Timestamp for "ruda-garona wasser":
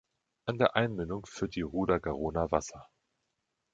1.61-2.89